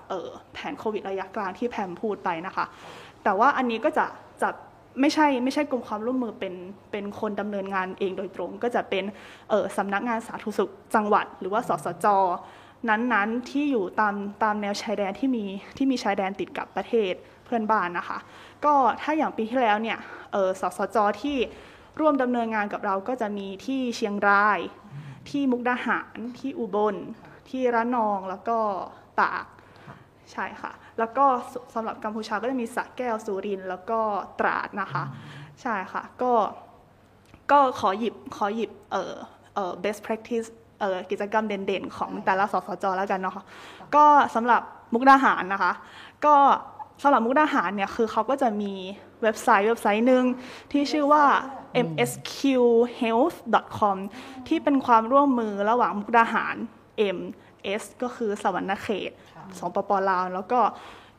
[0.54, 2.66] แผนโควิดระยะกลางที่แพมพูดไปนะคะ
[3.24, 4.06] แต่ว่าอันนี้ก็จะ
[4.42, 4.50] จะ
[5.00, 6.54] ไม่ใช่ไม่ใช่กรมความร่วมมือเป็น
[6.92, 9.04] เป็นคนดำเนินงานเองโดยตรง ก็จะเป็น
[9.50, 12.08] เอ่อสำนักงานสาธารณสุขจังหวัด หรือว่าสสจ
[12.90, 15.44] นั้นๆที่อยู่ตามตามแนวชายแดนที่มี
[15.78, 17.14] ที่มีชายแดนติดกับประเทศ
[17.46, 18.18] เพื่อนบ้านนะคะ
[18.66, 19.98] ก็ถ้าอย่างปีที่แล้วเนี่ย
[20.62, 21.38] สสจที่
[22.00, 24.60] ร่วมดำเนินงานกับเราก็จะมีที่เชียงราย
[25.30, 26.96] ที่มุกดาหารที่อุบล
[27.50, 28.58] ที่ระนองแล้วก็
[29.22, 29.46] ตาก
[30.32, 31.26] ใช่ค่ะ แล้วก็
[31.74, 34.00] สำหรับกัมพูชาก็จะมีสระแก้วสุรินแล้วก็
[34.40, 35.04] ตราดนะคะ
[35.62, 36.32] ใช่ค่ะ ก็
[37.52, 39.14] ก็ขอหยิบขอหยิบเอ่อ
[39.56, 40.48] เอ่อ best practice
[40.80, 43.46] เอ่อกิจกรรมเด่นๆ ของแต่ละสสจแล้วกันเนาะค่ะ
[43.96, 44.62] ก็สำหรับ
[44.94, 45.74] มุกดาหารนะคะ
[46.26, 46.36] ก็
[47.02, 48.74] สำหรับมุกดาหารเนี่ยคือเขาก็จะมี
[49.22, 50.24] เว็บไซต์เว็บไซต์หนึ่ง
[50.72, 51.26] ที่ชื่อว่า
[51.88, 53.98] msqhealth.com
[54.48, 56.56] ที่เป็นความร่วมมือระหว่างมุกดาหาร
[57.18, 57.20] M
[57.82, 59.12] S ก็คือสวรรณเขต
[59.58, 60.60] สปปลาว แล้วก็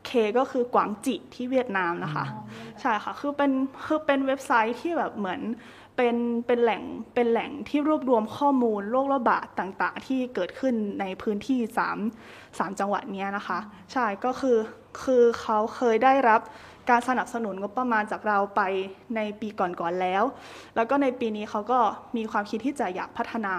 [0.09, 2.25] K ก็คือกวางจิที่เวียดนามนะคะ
[2.81, 3.51] ใช่ค่ะ คือเป็น
[3.85, 5.41] คือเป็นเว็บไซต์ที่แบบเหมือน
[5.95, 6.15] เป็น
[6.47, 11.59] เป็นแหล่งเป็นแหล่งที่รวบรวมข้อมูลโรคระบาดต่างๆ ที่เกิดขึ้นในพื้นที่
[12.09, 13.59] 3 3จังหวัดนี้นะคะ
[13.91, 14.57] ใช่ก็คือ
[15.03, 16.41] คือเขาเคยได้รับ
[16.89, 18.61] การสนับสนุนงบประมาณจากเราไป
[19.15, 20.23] ในปีก่อนๆแล้ว
[20.75, 21.79] แล้วก็ในปีนี้เขาก็
[22.17, 23.55] มีความคิดที่จะอยากพัฒนา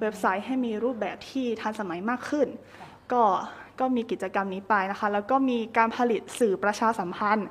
[0.00, 2.48] เว็บไซต์ให้มีรูปแบบที่ทันสมัยมากขึ้น
[3.12, 3.22] ก็
[3.80, 7.48] ก็มีกิจกรรมนี้ไปนะคะ แล้วก็มีการผลิตสื่อประชาสัมพันธ์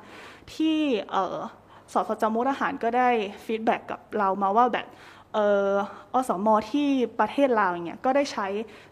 [0.54, 0.78] ที่
[1.10, 3.08] เออสสจ.มุกดาหารก็ได้
[3.44, 4.86] feedback กับเรามาว่าแบบ
[5.34, 5.70] เออ
[6.12, 6.88] อสม.ที่
[7.20, 8.46] ประเทศลาวอย่างเงี้ยก็ได้ใช้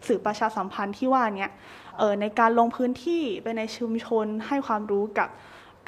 [0.07, 1.51] สื่อประชาสัมพันธ์ที่ว่าเนี้ย
[1.97, 5.29] เออในการลงพื้นที่ไปในชุมชนให้ความรู้กับ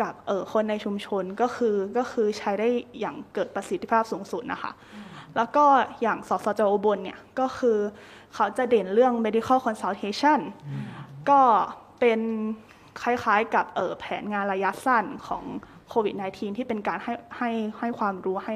[0.02, 4.72] กับเออคนในชุมชนก็คือก็คือใช้ได้อย่างเกิดประสิทธิภาพสูงสุดนะคะ
[5.36, 5.65] แล้วก็
[6.02, 7.78] อย่างสสจอุบลเนี่ยก็คือ
[8.34, 10.39] เขาจะเด่นเรื่อง medical consultation
[11.30, 11.41] ก็
[12.00, 12.20] เป็น
[13.02, 15.43] คล้ายๆกับเออแผนงานระยะสั้นของ
[15.89, 18.56] โควิด -19 ที่เป็นการให้ให้ให้ความรู้ให้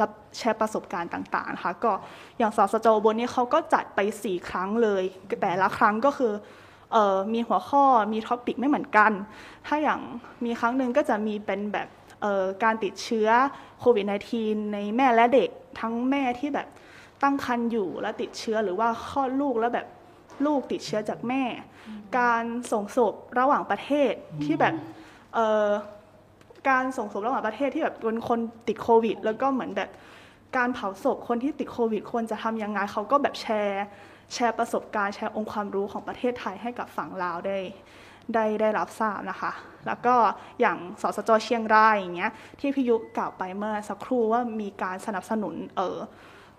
[0.00, 1.92] รับแชร์ประสบการณ์ต่างๆนะคะก็
[2.38, 5.02] อย่างสสจบลเนี่ยเขาก็จัดไป 4 ครั้งเลย
[5.40, 6.32] แต่ละครั้งก็คือ
[7.32, 9.12] มีหัวข้อมีท็อปิกไม่เหมือนกัน
[9.66, 10.00] ถ้าอย่าง
[10.44, 11.88] มีครั้งหนึ่งก็จะมีเป็นแบบ
[12.64, 13.28] การติดเชื้อ
[13.80, 14.04] โควิด
[14.38, 15.50] -19 ในแม่และเด็ก
[15.80, 16.68] ทั้งแม่ที่แบบ
[17.22, 19.86] ตั้งครรภ์อยู่แล้วติดเชื้อหรือว่าคลอดลูกแล้วแบบ
[20.46, 21.42] ลูกติดเชื้อจากแม่
[22.18, 24.12] การส่งศพระหว่างประเทศ
[24.44, 24.74] ที่แบบ
[26.68, 29.90] การส่งศพระหว่างประเทศที่แบบเป็นคนติดโควิด แล้วก็เหมือนแบบ
[30.56, 33.84] การเผาศพคนที่ติดโควิด ควรจะทำยังไงเขาก็แบบแชร์
[34.34, 37.58] แชร์ประสบการณ์แชร์องค์ความรู้ของประเทศไทยให้กับฝั่งลาวได้
[38.34, 39.52] ได้ได้รับทราบนะคะ
[39.86, 40.14] แล้วก็
[40.60, 45.98] อย่างสสจเชียงรายอย่างเงี้ยที่พิยุกล่าวไปเมื่อสักครู่ว่ามีการสนับสนุนเออ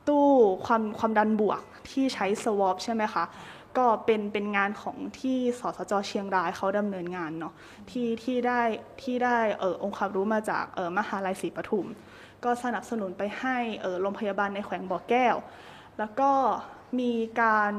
[0.07, 0.25] ตู้
[0.65, 3.23] ความความดันบวกที่ใช้สวอปใช่ไหมคะ
[3.77, 7.53] ก็เป็นเป็นงานของที่สสจเชียงรายเขาดำเนินงานเนาะ
[7.89, 8.61] ที่ที่ได้
[9.01, 11.87] ที่ได้เออองค์ความรู้มาจากเออมหาลัยศรีปทุม
[12.43, 15.35] ก็สนับสนุนไปให้เออโรงพยาบาลในแขวงบ่อแก้ว
[15.99, 16.31] แล้วก็
[16.99, 17.71] มีการ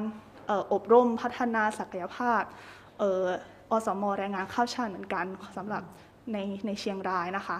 [0.46, 2.42] เอออบรมพัฒนาศักยภาพ
[2.98, 3.24] เออ
[3.70, 5.24] อสมแรงงานข้าวชาติเหมือนกัน
[5.56, 5.82] สำหรับ
[6.32, 7.58] ในในเชียงรายนะคะ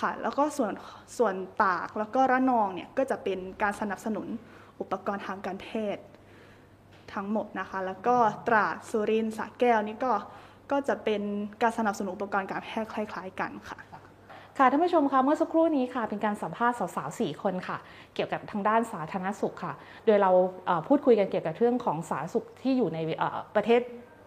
[0.00, 0.72] ค่ะแล้วก็ส่วน
[1.18, 4.28] ส่วนตากแล้วก็ระนองเนี่ยก็จะเป็นการสนับสนุน
[4.80, 6.02] อุปกรณ์ทางการแพทย์
[7.14, 8.16] ทั้งหมดนะคะ แล้วก็
[8.48, 10.12] ตราดสุรินทร์สระแก้วนี่ก็
[10.70, 11.22] ก็จะเป็น
[11.62, 13.78] การสนับสนุนอุปกรณ์การแพทย์คล้าย ๆ กันค่ะ
[14.58, 17.78] ค่ะท่านผู้ชมคะเมื่อสักครู่นี้ค่ะ เป็นการสัมภาษณ์สาวๆสี่คนค่ะ
[18.14, 19.72] เกี่ยวกับทางด้านสาธารณสุขค่ะ
[20.06, 20.30] โดยเรา
[20.88, 22.98] พูดคุยกันเกี่ยวกับเรื่องของสาธารณสุขที่อยู่ใน
[23.56, 23.80] ประเทศ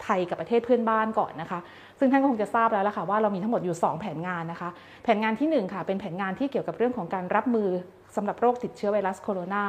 [0.04, 1.60] ไทยกับประเทศเพื่อนบ้านก่อนนะคะ
[2.00, 4.69] ซึ่งท่านก็คงจะทราบแล้วละค่ะว่าเรามีทั้งหมดอยู่ 2 แผนงานนะคะ
[5.04, 7.69] แผนงานที่ 1 ค่ะ เป็นแผนงานที่เกี่ยวกับเรื่องของการรับมือ
[8.15, 9.63] สำหรับโรคติดเชื้อไวรัสโคโรนา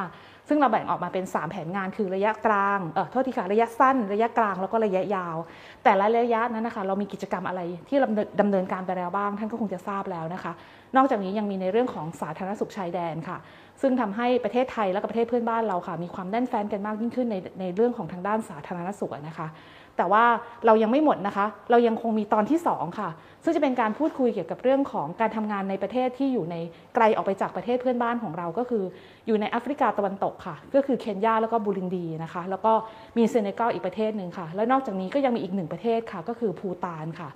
[0.48, 5.36] ซึ่งเราแบ่งออกมาเป็น 3 แผนงานคือระยะกลางเออโทษทีค่ะระยะสั้น ระยะกลางแล้วก็ระยะยาว
[5.84, 10.52] แต่ละระยะนั้นนะคะ เรามีกิจกรรมอะไรที่ดำเนินดำเนินการไปแล้วบ้าง ท่านก็คงจะทราบแล้วนะคะ
[10.96, 13.38] นอกจากนี้ยังมีในเรื่องของสาธารณสุขชายแดนค่ะ
[13.80, 19.48] ซึ่งทำให้ประเทศไทยและก็ประเทศเพื่อนบ้านเราค่ะ มีความแน่นแฟ้นกันมากยิ่งขึ้นในในเรื่องของทางด้านสาธารณสุขนะคะ
[19.96, 20.24] แต่ว่า
[20.66, 23.10] เรายังไม่หมดนะคะ เรายังคงมีตอนที่ 2 ค่ะ
[23.44, 26.56] ซึ่งจะเป็นการพูดคุยเกี่ยวกับเรื่องของการทำงานในประเทศที่อยู่ใน
[26.94, 28.84] ไกลออกไปจากประเทศเพื่อนบ้านของเราก็คือ
[29.26, 32.72] อยู่ในแอฟริกาตะวันตกค่ะ ก็คือเคนยาแล้วก็บูรินดีนะคะ แล้วก็
[33.18, 37.30] มีเซเนกัลอีกประเทศหนึ่งค่ะ แล้วนอกจากนี้ก็ยังมีอีกหนึ่งประเทศค่ะ ก็คือภูฏานค่ะ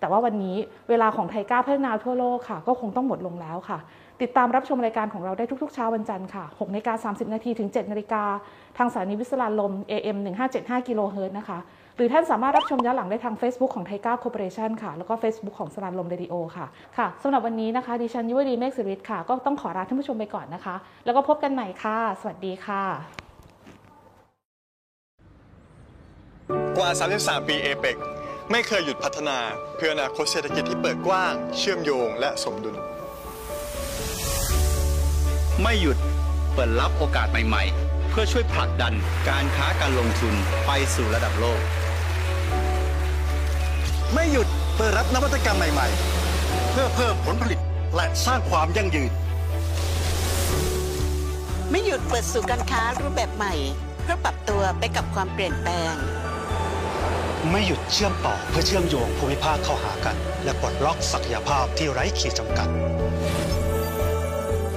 [0.00, 0.56] แต่ว่าวันนี้
[0.88, 3.78] เวลาของ TICA พัฒนาทั่วโลกค่ะ ก็คงต้องหมดลงแล้วค่ะ
[4.22, 8.22] ติดตามรับชมรายการของเราได้ทุกๆเช้าวันจันทร์ค่ะ6นาฬิกา30 นาทีถึง 7นาฬิกา
[8.78, 10.16] ทางสถานีวิทยุสราญรมย์ AM
[10.52, 11.58] 1575กิโลเฮิรตซ์นะคะ
[11.96, 16.66] หรือท่านสามารถรับชมย้อนหลังได้ทาง Facebook ของ TICA Cooperation ค่ะ แล้วก็ Facebook ของสราญรมเรดิโอค่ะ
[16.98, 22.82] ค่ะสำหรับวันนี้นะคะ ดิฉันยุวดีเมฆสิริค่ะ ก็ต้องขอลาท่านผู้ชมไปก่อนนะคะ แล้วก็พบกันใหม่ค่ะ สวัสดีค่ะ
[26.76, 27.96] กว่า 33 ปีเอเปก
[28.50, 29.38] ไม่เคยหยุดพัฒนา
[29.76, 32.76] เพื่ออนาคตเศรษฐกิจที่เปิดกว้าง เชื่อมโยงและสมดุล
[35.62, 35.98] ไม่หยุด
[36.54, 38.94] เปิดรับโอกาสใหม่ ๆ เพื่อช่วยผลักดัน
[39.28, 40.34] การค้าการลงทุน
[40.66, 41.62] ไปสู่ระดับโลก
[44.14, 47.60] ไม่หยุดเปิดรับนวัตกรรมใหม่ๆ เพื่อเพิ่มผลผลิต
[47.96, 49.12] และสร้างความยั่งยืน
[51.70, 53.54] ไม่หยุดเปิดสู่การค้ารูปแบบใหม่
[54.02, 55.94] เพื่อปรับตัวไปกับความเปลี่ยนแปลง
[57.50, 62.68] ไม่หยุดเชื่อมต่อเพื่อเชื่อมโยงภูมิภาคเข้าหากัน และปลดล็อกศักยภาพที่ไร้ขีดจำกัด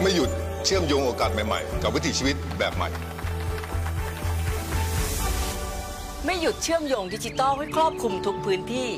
[0.02, 0.30] ไม่หยุด
[0.66, 2.90] เชื่อมโยงโอกาสใหม่ๆ กับวิถีชีวิตแบบใหม่
[6.26, 8.90] ไม่หยุดเชื่อมโยงดิจิทัลให้ครอบคลุมทุกพื้นที่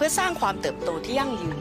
[0.00, 1.58] เพื่อสร้างความเติบโตที่ยั่งยืน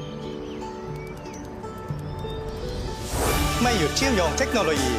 [3.62, 4.94] ไม่หยุดเชื่อมโยงเทคโนโลยี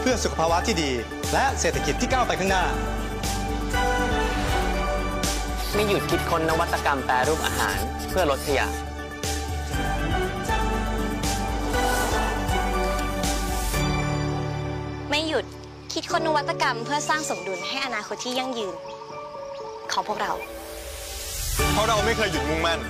[0.00, 0.90] เพื่อสุขภาวะที่ดี
[1.32, 2.64] และเศรษฐกิจที่ก้าวไปข้างหน้า
[5.74, 7.78] ไม่หยุดคิดค้นนวัตกรรมแปรรูปอาหาร
[8.10, 8.66] เพื่อลดขยะ
[15.10, 15.44] ไยุด
[15.92, 18.74] คิดค้นนวัตกรรมเพื่อสร้างสมดุลให้อนาคตที่ยั่งยืน
[19.92, 20.32] ของพวกเรา
[21.72, 22.80] เพราะเราไม่เคยหยุดมุ่งมั่น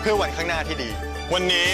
[0.00, 0.90] เพื่อวันข้างหน้าที่ดี
[1.32, 1.68] วันนี้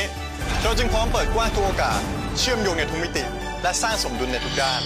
[0.62, 2.00] เราจึงพร้อมเปิดกว้างทุกโอกาส
[2.38, 3.24] เชื่อมโยงในทุกมิติ
[3.62, 4.82] และสร้างสมดุลในทุกด้าน